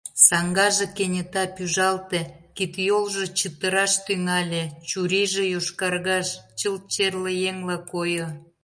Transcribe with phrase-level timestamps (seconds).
[0.27, 2.21] Саҥгаже кенета пӱжалте,
[2.55, 6.27] кид-йолжо чытыраш тӱҥале, чурийже йошкаргаш—
[6.59, 8.27] чылт черле еҥла койо.